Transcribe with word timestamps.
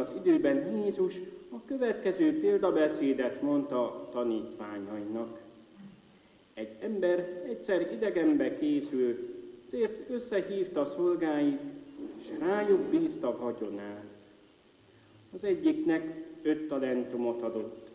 az 0.00 0.12
időben 0.24 0.82
Jézus 0.84 1.14
a 1.50 1.64
következő 1.66 2.40
példabeszédet 2.40 3.42
mondta 3.42 4.08
tanítványainak. 4.12 5.40
Egy 6.54 6.76
ember 6.80 7.42
egyszer 7.48 7.92
idegenbe 7.92 8.54
készült, 8.54 9.18
ezért 9.66 10.10
összehívta 10.10 10.84
szolgáit, 10.84 11.60
és 12.20 12.28
rájuk 12.38 12.80
bízta 12.80 13.36
vagyonát. 13.38 14.04
Az 15.32 15.44
egyiknek 15.44 16.24
öt 16.42 16.68
talentumot 16.68 17.42
adott, 17.42 17.90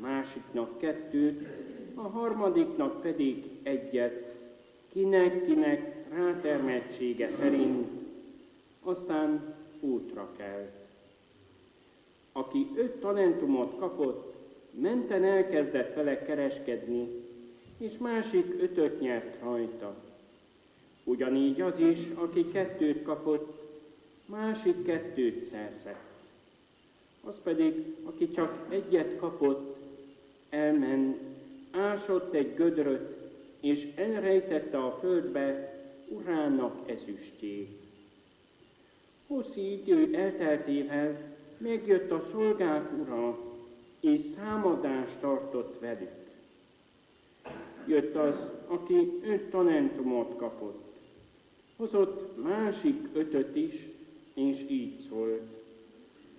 másiknak 0.00 0.78
kettőt, 0.78 1.46
a 1.94 2.08
harmadiknak 2.08 3.00
pedig 3.00 3.44
egyet, 3.62 4.34
kinek-kinek 4.92 6.06
rátermettsége 6.10 7.30
szerint, 7.30 7.88
aztán 8.82 9.54
útra 9.80 10.32
kelt. 10.36 10.85
Aki 12.36 12.70
öt 12.74 13.00
talentumot 13.00 13.78
kapott, 13.78 14.34
menten 14.70 15.24
elkezdett 15.24 15.94
vele 15.94 16.22
kereskedni, 16.22 17.08
és 17.78 17.98
másik 17.98 18.62
ötöt 18.62 19.00
nyert 19.00 19.38
rajta. 19.42 19.94
Ugyanígy 21.04 21.60
az 21.60 21.78
is, 21.78 21.98
aki 22.14 22.48
kettőt 22.48 23.02
kapott, 23.02 23.62
másik 24.26 24.84
kettőt 24.84 25.44
szerzett. 25.44 26.04
Az 27.24 27.38
pedig, 27.42 27.96
aki 28.04 28.30
csak 28.30 28.66
egyet 28.68 29.16
kapott, 29.18 29.76
elment, 30.50 31.16
ásott 31.70 32.34
egy 32.34 32.54
gödröt, 32.54 33.16
és 33.60 33.88
elrejtette 33.94 34.78
a 34.78 34.98
földbe 35.00 35.74
urának 36.08 36.90
ezüstjét. 36.90 37.80
Hosszú 39.26 39.60
idő 39.60 40.14
elteltével 40.14 41.35
megjött 41.58 42.10
a 42.10 42.20
szolgák 42.20 42.90
ura, 43.00 43.38
és 44.00 44.20
számadást 44.20 45.20
tartott 45.20 45.78
velük. 45.78 46.24
Jött 47.86 48.14
az, 48.14 48.50
aki 48.66 49.20
öt 49.22 49.50
talentumot 49.50 50.36
kapott. 50.36 50.84
Hozott 51.76 52.42
másik 52.42 53.08
ötöt 53.12 53.56
is, 53.56 53.88
és 54.34 54.64
így 54.68 54.98
szólt. 54.98 55.48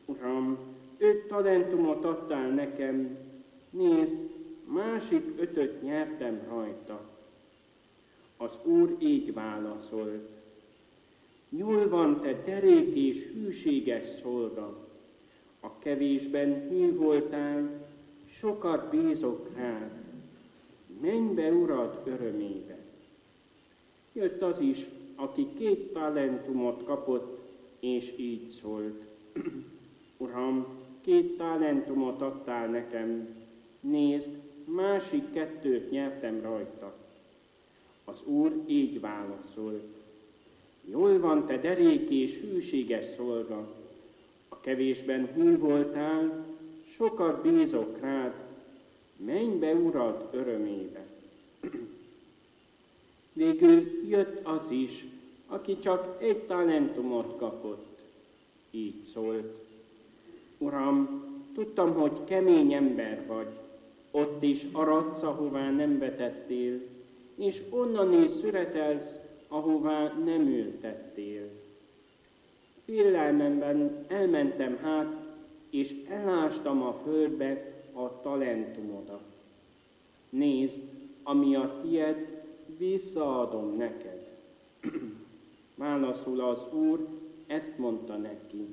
Uram, 0.06 0.58
öt 0.98 1.28
talentumot 1.28 2.06
adtál 2.06 2.50
nekem, 2.50 3.18
nézd, 3.70 4.18
másik 4.66 5.24
ötöt 5.38 5.82
nyertem 5.82 6.42
rajta. 6.50 7.10
Az 8.38 8.60
Úr 8.64 8.96
így 9.00 9.34
válaszolt. 9.34 10.30
Jól 11.50 11.90
van, 11.90 12.22
te 12.22 12.42
derék 12.46 12.96
és 12.96 13.28
hűséges 13.34 14.08
szolga. 14.22 14.87
A 15.60 15.80
kevésben 15.80 16.68
hű 16.70 16.96
voltál, 16.96 17.88
sokat 18.26 18.90
bízok 18.90 19.50
rád. 19.56 19.92
Menj 21.02 21.34
be, 21.34 21.52
Urad, 21.52 22.02
örömébe. 22.06 22.78
Jött 24.14 24.42
az 24.42 24.60
is, 24.60 24.86
aki 25.16 25.48
két 25.58 25.92
talentumot 25.92 26.84
kapott, 26.84 27.40
és 27.80 28.14
így 28.18 28.50
szólt. 28.50 29.08
Uram, 30.18 30.66
két 31.02 31.38
talentumot 31.38 32.22
adtál 32.22 32.68
nekem, 32.68 33.28
nézd, 33.80 34.30
másik 34.66 35.32
kettőt 35.32 35.92
nyertem 35.92 36.42
rajta. 36.42 36.96
Az 38.06 38.24
Úr 38.26 38.64
így 38.66 39.00
válaszolt. 39.00 39.96
Jól 40.86 41.20
van, 41.20 41.46
te 41.46 41.58
derék 41.58 42.10
és 42.10 42.40
hűséges 42.40 43.06
szolga. 43.16 43.77
Kevésben 44.68 45.30
hű 45.34 45.58
voltál, 45.58 46.46
sokat 46.96 47.42
bízok 47.42 48.00
rád, 48.00 48.34
menj 49.18 49.58
be, 49.58 49.74
Urad, 49.74 50.28
örömébe. 50.32 51.06
Végül 53.34 54.08
jött 54.08 54.46
az 54.46 54.72
is, 54.72 55.06
aki 55.48 55.80
csak 55.80 56.24
egy 56.24 56.38
talentumot 56.38 57.38
kapott. 57.38 58.00
Így 58.72 59.04
szólt. 59.14 59.56
Uram, 60.58 61.24
tudtam, 61.54 61.94
hogy 61.94 62.24
kemény 62.24 62.74
ember 62.74 63.26
vagy, 63.28 63.60
ott 64.12 64.44
is 64.44 64.66
aradsz, 64.72 65.22
ahová 65.24 65.72
nem 65.72 66.00
vetettél, 66.00 66.82
és 67.36 67.62
onnan 67.70 68.24
is 68.24 68.32
szüretelsz, 68.32 69.16
ahová 69.48 70.14
nem 70.26 70.48
ültettél. 70.48 71.50
Félelmemben 72.88 74.06
elmentem 74.08 74.78
hát, 74.78 75.16
és 75.70 75.96
elástam 76.10 76.82
a 76.82 76.94
földbe 77.04 77.74
a 77.94 78.22
talentumodat. 78.22 79.24
Nézd, 80.30 80.80
ami 81.24 81.56
a 81.56 81.80
tied, 81.82 82.44
visszaadom 82.78 83.76
neked. 83.78 84.32
Válaszul 85.76 86.42
az 86.42 86.62
Úr, 86.74 87.08
ezt 87.48 87.78
mondta 87.78 88.16
neki. 88.16 88.66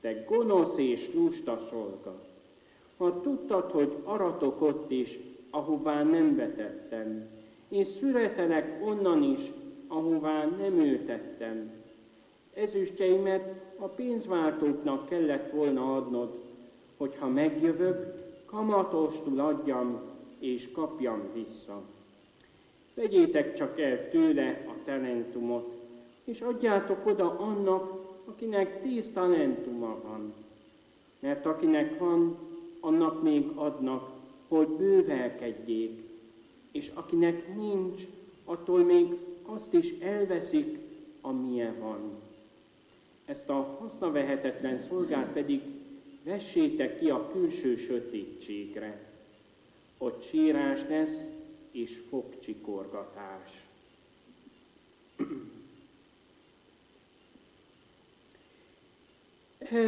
Te 0.00 0.12
gonosz 0.12 0.76
és 0.76 1.10
lusta 1.14 1.66
szolga, 1.70 2.22
ha 2.96 3.20
tudtad, 3.20 3.70
hogy 3.70 3.96
aratok 4.04 4.62
ott 4.62 4.90
is, 4.90 5.18
ahová 5.50 6.02
nem 6.02 6.36
vetettem, 6.36 7.28
és 7.68 7.86
születelek 7.86 8.84
onnan 8.84 9.22
is, 9.22 9.40
ahová 9.86 10.44
nem 10.44 10.78
ültettem. 10.78 11.81
Ezüstjeimet 12.54 13.54
a 13.76 13.86
pénzváltóknak 13.86 15.08
kellett 15.08 15.50
volna 15.50 15.96
adnod, 15.96 16.40
hogyha 16.96 17.28
megjövök, 17.28 18.14
kamatostul 18.46 19.40
adjam 19.40 20.00
és 20.38 20.70
kapjam 20.72 21.22
vissza. 21.34 21.82
Vegyétek 22.94 23.54
csak 23.54 23.80
el 23.80 24.08
tőle 24.10 24.64
a 24.66 24.82
talentumot, 24.84 25.74
és 26.24 26.40
adjátok 26.40 27.06
oda 27.06 27.38
annak, 27.38 28.00
akinek 28.24 28.82
tíz 28.82 29.10
talentuma 29.12 30.00
van. 30.02 30.34
Mert 31.18 31.46
akinek 31.46 31.98
van, 31.98 32.38
annak 32.80 33.22
még 33.22 33.50
adnak, 33.54 34.10
hogy 34.48 34.68
bővelkedjék, 34.68 36.02
és 36.72 36.90
akinek 36.94 37.54
nincs, 37.56 38.02
attól 38.44 38.82
még 38.84 39.16
azt 39.42 39.74
is 39.74 39.98
elveszik, 40.00 40.78
amilyen 41.20 41.78
van. 41.80 42.30
Ezt 43.32 43.48
a 43.48 43.76
hasznavehetetlen 43.80 44.78
szolgát 44.78 45.32
pedig 45.32 45.60
vessétek 46.24 46.98
ki 46.98 47.10
a 47.10 47.30
külső 47.32 47.76
sötétségre. 47.76 49.10
Ott 49.98 50.22
sírás 50.22 50.80
lesz 50.88 51.30
és 51.70 52.00
fogcsikorgatás. 52.08 53.66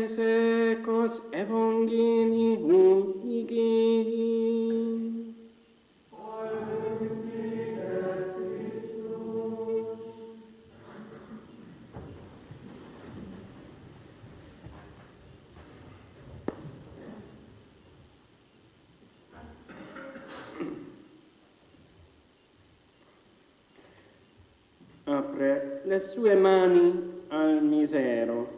Ezek 0.02 0.88
az 0.88 1.22
evangélium 1.30 3.22
igény. 3.30 5.03
Apre 25.04 25.82
le 25.84 25.98
sue 25.98 26.34
mani 26.34 26.92
al 27.28 27.62
misero 27.62 28.48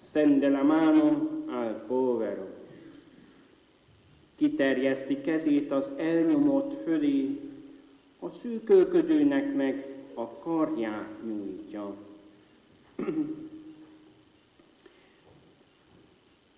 stende 0.00 0.48
la 0.48 0.62
mano 0.62 1.44
al 1.48 1.84
povero. 1.86 2.46
Kiterjeszti 4.36 5.20
kezét 5.20 5.72
az 5.72 5.90
elnyomott 5.96 6.82
fölé, 6.82 7.40
a 8.18 8.30
szűkölködőnek 8.30 9.54
meg 9.54 9.86
a 10.14 10.28
karját 10.38 11.22
nyújtja. 11.26 11.94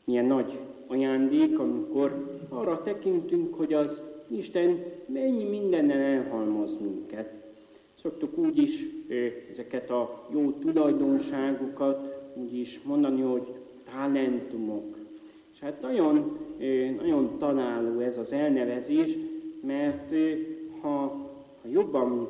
Milyen 0.05 0.25
nagy 0.25 0.59
ajándék, 0.87 1.59
amikor 1.59 2.38
arra 2.49 2.82
tekintünk, 2.82 3.55
hogy 3.55 3.73
az 3.73 4.00
Isten 4.29 4.85
mennyi 5.06 5.44
mindennel 5.44 6.00
elhalmoz 6.00 6.81
minket. 6.81 7.44
Szoktuk 8.05 8.39
úgy 8.39 8.59
is 8.59 8.87
ezeket 9.51 9.91
a 9.91 10.27
jó 10.33 10.51
tulajdonságokat 10.51 12.31
úgy 12.35 12.59
is 12.59 12.81
mondani, 12.83 13.21
hogy 13.21 13.55
talentumok. 13.95 14.97
És 15.53 15.61
hát 15.61 15.81
nagyon, 15.81 16.39
nagyon 16.97 17.39
találó 17.39 18.01
ez 18.01 18.19
az 18.19 18.33
elnevezés, 18.33 19.19
mert 19.61 20.15
ha, 20.81 20.89
ha 21.62 21.69
jobban 21.73 22.29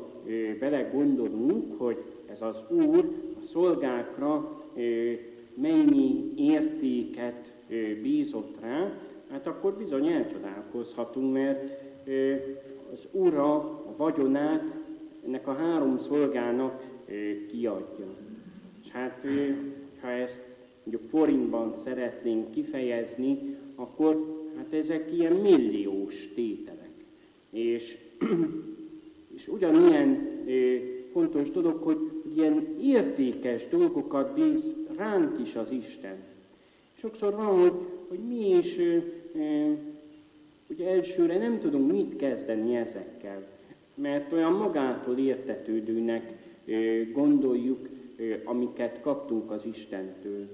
belegondolunk, 0.59 1.79
hogy 1.79 2.03
ez 2.31 2.43
az 2.43 2.63
Úr 2.71 3.13
a 3.41 3.45
szolgákra 3.45 4.63
mennyi 5.55 6.33
értéket 6.37 7.53
bízott 8.03 8.61
rá, 8.61 8.93
hát 9.31 9.47
akkor 9.47 9.75
bizony 9.75 10.07
elcsodálkozhatunk, 10.07 11.33
mert 11.33 11.79
az 12.93 13.09
Ura 13.13 13.55
a 13.57 13.95
vagyonát 13.97 14.84
ennek 15.27 15.49
a 15.49 15.53
három 15.53 15.99
szolgának 15.99 16.83
kiadja. 17.51 18.07
És 18.85 18.91
hát 18.91 19.27
ha 20.01 20.09
ezt 20.09 20.57
mondjuk 20.85 21.09
forintban 21.11 21.75
szeretnénk 21.75 22.51
kifejezni, 22.51 23.39
akkor 23.75 24.43
hát 24.57 24.73
ezek 24.73 25.13
ilyen 25.13 25.33
milliós 25.33 26.29
tételek. 26.35 26.93
És, 27.51 27.97
és 29.37 29.49
ugyanilyen 29.49 30.29
fontos 31.13 31.51
dolog, 31.51 31.83
hogy 31.83 31.99
ilyen 32.37 32.77
értékes 32.81 33.69
dolgokat 33.69 34.35
bíz 34.35 34.77
ránk 34.97 35.39
is 35.41 35.55
az 35.55 35.71
Isten. 35.71 36.17
Sokszor 36.95 37.35
van, 37.35 37.61
hogy, 37.61 37.73
hogy 38.09 38.19
mi 38.19 38.57
is 38.57 38.77
ugye 40.71 40.89
elsőre 40.89 41.39
nem 41.39 41.59
tudunk 41.59 41.91
mit 41.91 42.17
kezdeni 42.17 42.77
ezekkel, 42.77 43.54
mert 43.95 44.33
olyan 44.33 44.53
magától 44.53 45.19
értetődőnek 45.19 46.33
gondoljuk, 47.13 47.89
amiket 48.45 49.01
kaptunk 49.01 49.51
az 49.51 49.65
Istentől. 49.65 50.47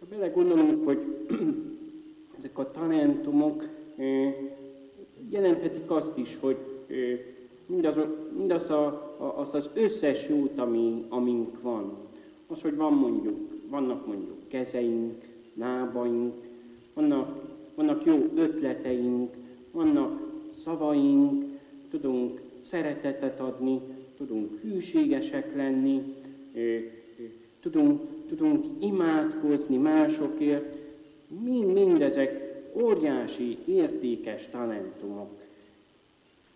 Ha 0.00 0.06
belegondolunk, 0.10 0.84
hogy 0.84 0.98
ezek 2.38 2.58
a 2.58 2.70
talentumok 2.70 3.68
jelenthetik 5.30 5.90
azt 5.90 6.18
is, 6.18 6.38
hogy 6.40 6.56
mindaz, 7.66 7.96
mindaz 8.36 8.70
a, 8.70 8.86
a, 9.18 9.40
az 9.40 9.68
összes 9.74 10.28
jót, 10.28 10.58
ami, 10.58 11.04
amink 11.08 11.62
van. 11.62 11.96
Az, 12.46 12.60
hogy 12.60 12.76
van 12.76 12.92
mondjuk, 12.92 13.38
vannak 13.70 14.06
mondjuk 14.06 14.48
kezeink, 14.48 15.14
lábaink, 15.54 16.34
vannak, 16.94 17.40
vannak 17.74 18.04
jó 18.04 18.30
ötleteink, 18.34 19.30
vannak 19.70 20.20
szavaink, 20.58 21.44
tudunk 21.90 22.40
szeretetet 22.62 23.40
adni, 23.40 23.80
tudunk 24.16 24.60
hűségesek 24.60 25.54
lenni, 25.54 26.14
tudunk, 27.60 28.00
tudunk 28.28 28.66
imádkozni 28.80 29.76
másokért, 29.76 30.76
mind, 31.44 31.72
mindezek 31.72 32.62
óriási, 32.72 33.58
értékes 33.64 34.48
talentumok. 34.50 35.30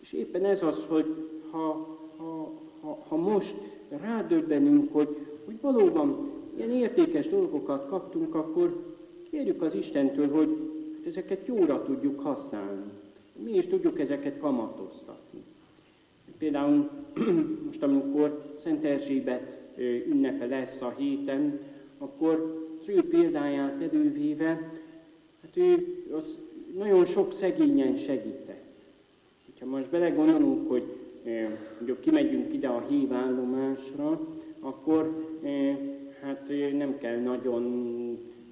És 0.00 0.12
éppen 0.12 0.44
ez 0.44 0.62
az, 0.62 0.84
hogy 0.88 1.14
ha, 1.50 1.86
ha, 2.16 2.52
ha, 2.80 3.04
ha 3.08 3.16
most 3.16 3.56
rádöbbenünk, 3.88 4.92
hogy, 4.92 5.16
hogy 5.44 5.60
valóban 5.60 6.30
ilyen 6.56 6.70
értékes 6.70 7.28
dolgokat 7.28 7.88
kaptunk, 7.88 8.34
akkor 8.34 8.94
kérjük 9.30 9.62
az 9.62 9.74
Istentől, 9.74 10.30
hogy 10.30 10.56
ezeket 11.06 11.46
jóra 11.46 11.82
tudjuk 11.82 12.20
használni. 12.20 12.90
Mi 13.44 13.52
is 13.52 13.66
tudjuk 13.66 14.00
ezeket 14.00 14.38
kamatoztatni. 14.38 15.42
Például 16.38 16.90
most, 17.66 17.82
amikor 17.82 18.52
Szent 18.56 18.84
Erzsébet 18.84 19.58
ünnepe 20.08 20.46
lesz 20.46 20.82
a 20.82 20.94
héten, 20.98 21.58
akkor 21.98 22.64
az 22.80 22.88
ő 22.88 23.08
példáját 23.08 23.82
elővéve, 23.82 24.70
hát 25.42 25.56
ő 25.56 25.86
az 26.12 26.38
nagyon 26.78 27.04
sok 27.04 27.32
szegényen 27.32 27.96
segített. 27.96 28.64
Ha 29.60 29.66
most 29.66 29.90
belegondolunk, 29.90 30.68
hogy 30.68 30.82
mondjuk 31.76 32.00
kimegyünk 32.00 32.52
ide 32.52 32.68
a 32.68 32.86
hívállomásra, 32.88 34.20
akkor 34.60 35.24
hát 36.22 36.52
nem 36.72 36.98
kell 36.98 37.20
nagyon, 37.20 37.62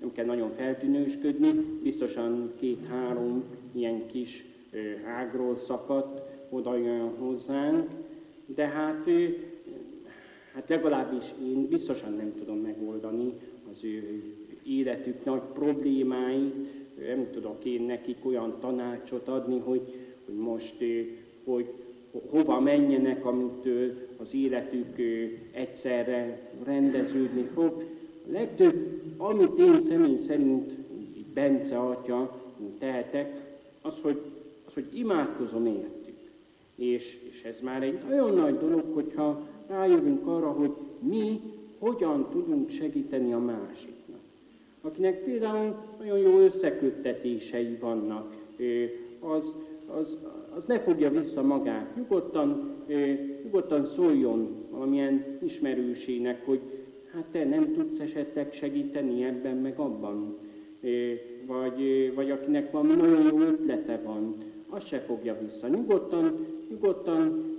nem 0.01 0.13
kell 0.13 0.25
nagyon 0.25 0.51
feltűnősködni, 0.51 1.51
biztosan 1.83 2.53
két-három 2.59 3.45
ilyen 3.73 4.07
kis 4.07 4.45
ágról 5.07 5.57
szakadt 5.57 6.24
oda 6.55 6.77
jön 6.77 7.17
hozzánk, 7.19 7.91
de 8.47 8.67
hát, 8.67 9.11
hát 10.53 10.69
legalábbis 10.69 11.25
én 11.43 11.69
biztosan 11.69 12.13
nem 12.13 12.33
tudom 12.39 12.59
megoldani 12.59 13.33
az 13.73 13.85
ő 13.85 14.23
életük 14.63 15.25
nagy 15.25 15.43
problémáit, 15.55 16.55
nem 17.09 17.29
tudok 17.33 17.65
én 17.65 17.83
nekik 17.83 18.17
olyan 18.23 18.55
tanácsot 18.61 19.29
adni, 19.29 19.59
hogy, 19.59 19.83
hogy 20.25 20.35
most 20.35 20.75
hogy 21.45 21.67
hova 22.31 22.61
menjenek, 22.61 23.25
amitől 23.25 23.93
az 24.17 24.35
életük 24.35 24.97
egyszerre 25.53 26.51
rendeződni 26.65 27.43
fog. 27.43 27.85
A 28.29 28.33
legtöbb, 28.33 29.03
amit 29.17 29.59
én 29.59 29.83
személy 29.83 30.17
szerint, 30.17 30.73
így 31.17 31.27
Bence 31.35 31.79
atya, 31.79 32.43
tehetek, 32.79 33.57
az, 33.83 33.95
hogy, 34.03 34.21
az, 34.67 34.75
hogy 34.75 34.99
imádkozom 34.99 35.67
értük. 35.67 36.04
És, 36.77 37.19
és 37.31 37.43
ez 37.43 37.61
már 37.61 37.83
egy 37.83 37.99
nagyon 38.09 38.35
nagy 38.35 38.59
dolog, 38.59 38.85
hogyha 38.95 39.41
rájövünk 39.69 40.27
arra, 40.27 40.51
hogy 40.51 40.73
mi 40.99 41.41
hogyan 41.79 42.29
tudunk 42.31 42.71
segíteni 42.71 43.33
a 43.33 43.39
másiknak. 43.39 44.21
Akinek 44.81 45.25
például 45.25 45.75
nagyon 45.99 46.19
jó 46.19 46.39
összeköttetései 46.39 47.77
vannak, 47.81 48.35
az, 49.21 49.57
az, 49.99 50.19
az 50.57 50.65
ne 50.65 50.81
fogja 50.81 51.11
vissza 51.11 51.43
magát. 51.43 51.97
Nyugodtan, 51.97 52.75
nyugodtan 53.43 53.85
szóljon 53.85 54.49
valamilyen 54.71 55.25
ismerősének, 55.45 56.47
hogy 56.47 56.61
hát 57.13 57.25
te 57.33 57.45
nem 57.45 57.73
tudsz 57.73 57.99
esetleg 57.99 58.53
segíteni 58.53 59.25
ebben 59.25 59.57
meg 59.57 59.79
abban. 59.79 60.39
Vagy, 61.47 62.13
vagy 62.15 62.31
akinek 62.31 62.71
valami 62.71 62.95
nagyon 62.95 63.23
jó 63.23 63.41
ötlete 63.41 64.01
van, 64.05 64.37
az 64.69 64.85
se 64.85 64.99
fogja 64.99 65.39
vissza. 65.45 65.69
Nyugodtan, 65.69 66.47
nyugodtan 66.75 67.57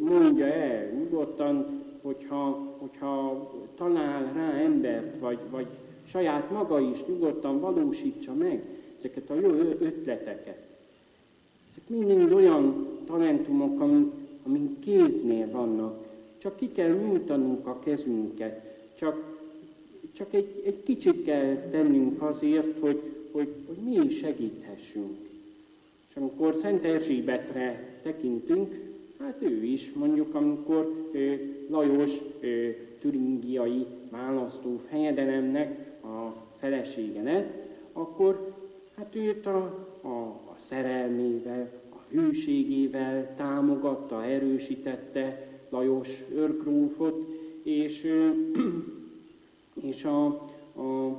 mondja 0.00 0.46
el, 0.46 0.90
nyugodtan, 0.90 1.82
hogyha, 2.02 2.76
hogyha 2.78 3.50
talál 3.76 4.32
rá 4.34 4.52
embert, 4.52 5.18
vagy, 5.18 5.38
vagy 5.50 5.66
saját 6.06 6.50
maga 6.50 6.80
is 6.80 7.04
nyugodtan 7.06 7.60
valósítsa 7.60 8.34
meg 8.34 8.62
ezeket 8.98 9.30
a 9.30 9.34
jó 9.34 9.50
ötleteket. 9.80 10.58
Ezek 11.70 11.88
mind-mind 11.88 12.32
olyan 12.32 12.86
talentumok, 13.06 13.80
amik, 13.80 14.12
amik 14.46 14.78
kéznél 14.78 15.50
vannak. 15.50 16.06
Csak 16.38 16.56
ki 16.56 16.72
kell 16.72 16.90
nyújtanunk 16.90 17.66
a 17.66 17.78
kezünket. 17.78 18.76
Csak, 18.94 19.36
csak 20.12 20.34
egy, 20.34 20.62
egy 20.64 20.82
kicsit 20.82 21.24
kell 21.24 21.54
tennünk 21.70 22.22
azért, 22.22 22.78
hogy, 22.78 23.00
hogy, 23.30 23.48
hogy 23.66 23.76
mi 23.84 24.04
is 24.04 24.18
segíthessünk. 24.18 25.18
És 26.08 26.16
amikor 26.16 26.54
Szent 26.54 26.84
Erzsébetre 26.84 27.91
tekintünk, 28.02 28.74
hát 29.18 29.42
ő 29.42 29.64
is, 29.64 29.92
mondjuk 29.92 30.34
amikor 30.34 31.08
ö, 31.12 31.34
Lajos 31.68 32.10
ö, 32.40 32.68
türingiai 33.00 33.86
választó 34.10 34.80
fejedelemnek 34.88 36.00
a 36.04 36.32
felesége 36.56 37.22
lett, 37.22 37.66
akkor 37.92 38.54
hát 38.96 39.16
őt 39.16 39.46
a, 39.46 39.88
a, 40.00 40.08
a 40.26 40.54
szerelmével, 40.56 41.70
a 41.90 42.14
hűségével 42.14 43.34
támogatta, 43.36 44.24
erősítette 44.24 45.48
Lajos 45.68 46.24
őrgrófot, 46.34 47.26
és, 47.62 48.06
és, 49.90 50.04
a, 50.04 50.26
a, 50.80 51.18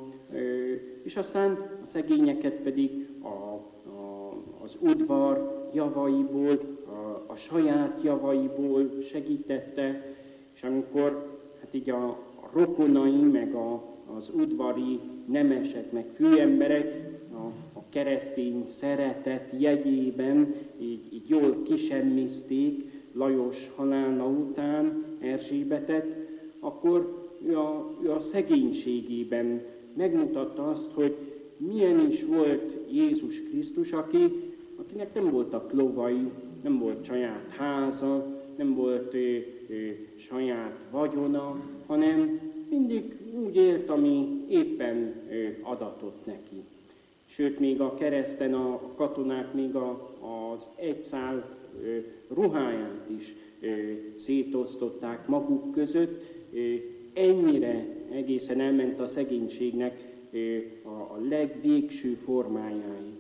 és 1.04 1.16
aztán 1.16 1.52
a 1.82 1.86
szegényeket 1.86 2.56
pedig 2.56 3.08
a, 3.22 3.28
a, 3.28 4.34
az 4.64 4.78
udvar 4.80 5.64
javaiból, 5.74 6.60
a, 7.34 7.36
saját 7.36 8.02
javaiból 8.04 8.90
segítette, 9.02 10.16
és 10.56 10.64
amikor 10.64 11.40
hát 11.62 11.74
így 11.74 11.90
a, 11.90 12.08
a 12.10 12.50
rokonai, 12.54 13.22
meg 13.22 13.54
a, 13.54 13.84
az 14.18 14.32
udvari 14.36 15.00
nemesek, 15.26 15.92
meg 15.92 16.06
főemberek 16.14 17.12
a, 17.34 17.46
a 17.80 17.84
keresztény 17.90 18.66
szeretet 18.66 19.52
jegyében 19.60 20.54
így, 20.80 21.14
így 21.14 21.30
jól 21.30 21.62
kisemmizték 21.64 23.02
Lajos 23.14 23.72
halála 23.76 24.26
után 24.26 25.04
Erzsébetet, 25.20 26.18
akkor 26.60 27.28
ő 27.46 27.58
a, 27.58 27.92
ő 28.04 28.12
a 28.12 28.20
szegénységében 28.20 29.62
megmutatta 29.96 30.68
azt, 30.68 30.92
hogy 30.92 31.16
milyen 31.58 32.00
is 32.10 32.26
volt 32.26 32.76
Jézus 32.92 33.42
Krisztus, 33.42 33.92
aki, 33.92 34.52
akinek 34.76 35.14
nem 35.14 35.32
voltak 35.32 35.72
lovai, 35.74 36.32
nem 36.64 36.80
volt 36.80 37.06
saját 37.06 37.50
háza, 37.50 38.42
nem 38.56 38.76
volt 38.76 39.14
ö, 39.14 39.38
ö, 39.68 39.90
saját 40.18 40.86
vagyona, 40.92 41.62
hanem 41.86 42.40
mindig 42.70 43.16
úgy 43.44 43.56
élt, 43.56 43.90
ami 43.90 44.46
éppen 44.50 45.14
adatott 45.62 46.26
neki. 46.26 46.64
Sőt, 47.26 47.60
még 47.60 47.82
a 47.82 47.94
kereszten 47.94 48.54
a 48.54 48.80
katonák 48.96 49.54
még 49.54 49.76
a, 49.76 50.18
az 50.54 50.70
egyszál 50.76 51.58
ruháját 52.34 53.10
is 53.18 53.36
szétosztották 54.16 55.28
maguk 55.28 55.74
között. 55.74 56.24
Ennyire 57.14 57.86
egészen 58.12 58.60
elment 58.60 59.00
a 59.00 59.08
szegénységnek 59.08 60.14
a 60.84 61.18
legvégső 61.30 62.14
formájáig. 62.14 63.14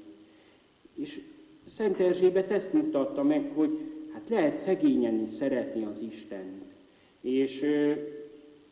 És 0.95 1.21
Szent 1.65 1.99
Erzsébet 1.99 2.51
ezt 2.51 2.73
mutatta 2.73 3.23
meg, 3.23 3.51
hogy 3.55 3.79
hát 4.13 4.29
lehet 4.29 4.59
szegényen 4.59 5.21
is 5.21 5.29
szeretni 5.29 5.83
az 5.83 6.01
Istent. 6.01 6.63
És, 7.21 7.65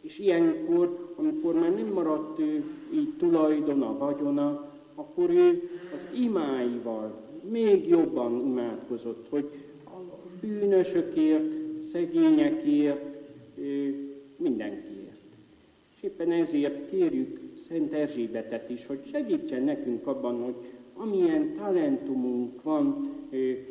és 0.01 0.19
ilyenkor, 0.19 1.13
amikor 1.15 1.53
már 1.53 1.73
nem 1.75 1.87
maradt 1.87 2.39
ő 2.39 2.63
így 2.93 3.13
tulajdona, 3.17 3.97
vagyona, 3.97 4.71
akkor 4.95 5.29
ő 5.29 5.69
az 5.93 6.07
imáival 6.19 7.29
még 7.49 7.87
jobban 7.87 8.45
imádkozott, 8.45 9.27
hogy 9.29 9.49
a 9.85 9.99
bűnösökért, 10.41 11.79
szegényekért, 11.79 13.19
mindenkiért. 14.37 14.99
És 15.95 16.03
éppen 16.03 16.31
ezért 16.31 16.89
kérjük 16.89 17.39
Szent 17.67 17.93
Erzsébetet 17.93 18.69
is, 18.69 18.85
hogy 18.85 18.99
segítsen 19.11 19.63
nekünk 19.63 20.07
abban, 20.07 20.43
hogy 20.43 20.55
amilyen 20.93 21.53
talentumunk 21.53 22.61
van, 22.63 23.09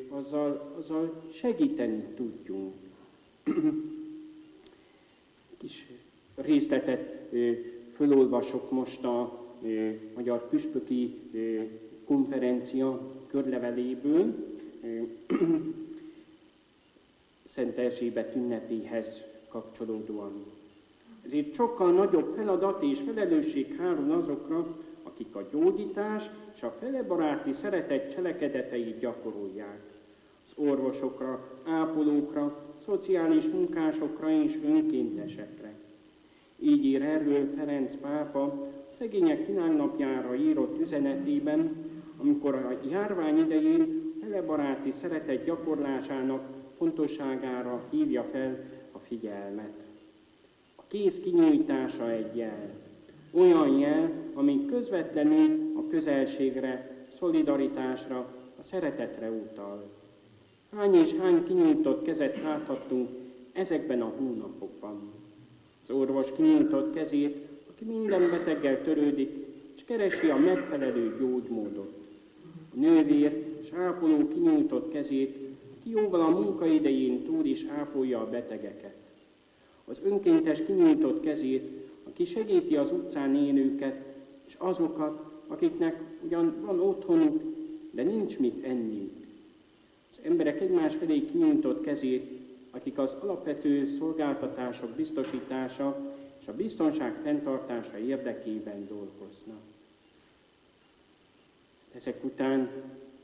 azzal, 0.08 0.74
azzal 0.78 1.22
segíteni 1.32 2.04
tudjunk. 2.16 2.74
Kis 5.58 5.86
részletet 6.34 7.32
fölolvasok 7.94 8.70
most 8.70 9.04
a 9.04 9.46
Magyar 10.14 10.48
Püspöki 10.48 11.14
Konferencia 12.04 13.00
körleveléből, 13.26 14.34
Szent 17.44 17.78
Erzsébet 17.78 18.34
ünnepéhez 18.36 19.22
kapcsolódóan. 19.48 20.44
Ezért 21.24 21.54
sokkal 21.54 21.92
nagyobb 21.92 22.32
feladat 22.34 22.82
és 22.82 22.98
felelősség 23.06 23.76
hárul 23.76 24.12
azokra, 24.12 24.76
akik 25.20 25.34
a 25.34 25.48
gyógyítás 25.50 26.30
és 26.54 26.62
a 26.62 26.76
felebaráti 26.80 27.52
szeretet 27.52 28.12
cselekedeteit 28.12 28.98
gyakorolják. 28.98 29.80
Az 30.44 30.52
orvosokra, 30.56 31.48
ápolókra, 31.64 32.56
szociális 32.84 33.44
munkásokra 33.44 34.30
és 34.30 34.58
önkéntesekre. 34.64 35.72
Így 36.58 36.84
ír 36.84 37.02
erről 37.02 37.46
Ferenc 37.56 37.96
pápa 37.96 38.60
szegények 38.90 39.46
világnapjára 39.46 40.34
írott 40.34 40.80
üzenetében, 40.80 41.76
amikor 42.20 42.54
a 42.54 42.78
járvány 42.90 43.38
idején 43.38 44.12
felebaráti 44.20 44.90
szeretet 44.90 45.44
gyakorlásának 45.44 46.42
fontosságára 46.76 47.84
hívja 47.90 48.22
fel 48.32 48.64
a 48.92 48.98
figyelmet. 48.98 49.86
A 50.76 50.82
kéz 50.88 51.20
kinyújtása 51.20 52.10
egy 52.10 52.36
jel, 52.36 52.88
olyan 53.30 53.78
jel, 53.78 54.12
ami 54.34 54.66
közvetlenül 54.66 55.72
a 55.76 55.88
közelségre, 55.90 56.90
szolidaritásra, 57.18 58.18
a 58.58 58.62
szeretetre 58.62 59.30
utal. 59.30 59.90
Hány 60.76 60.94
és 60.94 61.14
hány 61.14 61.44
kinyújtott 61.44 62.02
kezet 62.02 62.42
láthattunk 62.42 63.08
ezekben 63.52 64.00
a 64.00 64.12
hónapokban. 64.18 65.12
Az 65.82 65.90
orvos 65.90 66.32
kinyújtott 66.32 66.94
kezét, 66.94 67.40
aki 67.70 67.84
minden 67.84 68.30
beteggel 68.30 68.82
törődik, 68.82 69.30
és 69.76 69.84
keresi 69.84 70.28
a 70.28 70.36
megfelelő 70.36 71.16
gyógymódot. 71.20 71.92
A 72.74 72.78
nővér 72.78 73.44
és 73.62 73.72
ápoló 73.72 74.28
kinyújtott 74.28 74.92
kezét, 74.92 75.38
ki 75.82 75.90
jóval 75.90 76.20
a 76.20 76.28
munkaidején 76.28 77.24
túl 77.24 77.44
is 77.44 77.64
ápolja 77.78 78.20
a 78.20 78.30
betegeket. 78.30 78.96
Az 79.84 80.00
önkéntes 80.04 80.64
kinyújtott 80.64 81.20
kezét, 81.20 81.89
aki 82.02 82.24
segíti 82.24 82.76
az 82.76 82.92
utcán 82.92 83.34
élőket, 83.36 84.04
és 84.46 84.54
azokat, 84.58 85.30
akiknek 85.46 86.00
ugyan 86.24 86.54
van 86.60 86.80
otthonuk, 86.80 87.42
de 87.90 88.02
nincs 88.02 88.38
mit 88.38 88.64
enniük. 88.64 89.26
Az 90.10 90.18
emberek 90.22 90.60
egymás 90.60 90.94
felé 90.94 91.24
kinyújtott 91.24 91.80
kezét, 91.80 92.38
akik 92.70 92.98
az 92.98 93.14
alapvető 93.20 93.86
szolgáltatások 93.86 94.90
biztosítása 94.90 96.16
és 96.40 96.48
a 96.48 96.54
biztonság 96.54 97.14
fenntartása 97.22 97.98
érdekében 97.98 98.86
dolgoznak. 98.88 99.60
Ezek 101.94 102.24
után 102.24 102.70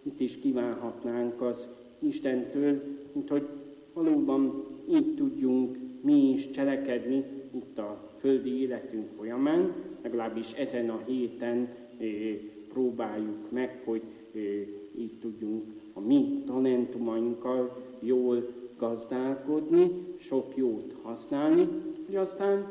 mit 0.03 0.21
is 0.21 0.39
kívánhatnánk 0.39 1.41
az 1.41 1.67
Istentől, 1.99 2.83
mint 3.13 3.29
hogy 3.29 3.49
valóban 3.93 4.65
így 4.91 5.15
tudjunk 5.15 5.77
mi 6.01 6.33
is 6.33 6.51
cselekedni 6.51 7.25
itt 7.51 7.79
a 7.79 8.11
földi 8.27 8.61
életünk 8.61 9.09
folyamán, 9.17 9.73
legalábbis 10.03 10.53
ezen 10.53 10.91
a 10.91 11.03
héten 11.07 11.69
próbáljuk 12.73 13.51
meg, 13.51 13.81
hogy 13.85 14.03
így 14.99 15.13
tudjunk 15.21 15.65
a 15.93 16.01
mi 16.01 16.43
talentumainkkal 16.47 17.83
jól 18.01 18.47
gazdálkodni, 18.79 19.91
sok 20.19 20.57
jót 20.57 20.95
használni, 21.03 21.69
hogy 22.07 22.17
aztán 22.17 22.67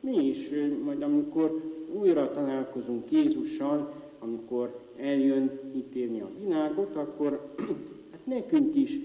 mi 0.00 0.26
is, 0.26 0.50
majd 0.84 1.02
amikor 1.02 1.62
újra 2.00 2.30
találkozunk 2.30 3.10
Jézussal, 3.10 3.92
amikor 4.18 4.80
eljön 4.96 5.50
ítélni 5.76 6.20
a 6.20 6.30
világot, 6.40 6.96
akkor 6.96 7.54
hát 8.12 8.26
nekünk 8.26 8.74
is 8.74 8.98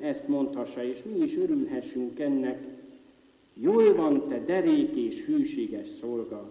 ezt 0.00 0.28
mondhassa, 0.28 0.84
és 0.84 1.02
mi 1.12 1.24
is 1.24 1.36
örülhessünk 1.36 2.18
ennek. 2.18 2.77
Jól 3.60 3.94
van, 3.94 4.28
te 4.28 4.40
derék 4.44 4.96
és 4.96 5.24
hűséges 5.24 5.88
szolga. 5.88 6.50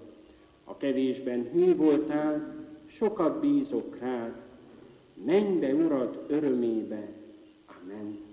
A 0.64 0.78
kevésben 0.78 1.50
hű 1.52 1.76
voltál, 1.76 2.56
sokat 2.86 3.40
bízok 3.40 3.98
rád. 4.00 4.46
Menj 5.26 5.60
be, 5.60 5.74
Urad, 5.74 6.26
örömébe. 6.28 7.10
Amen. 7.82 8.27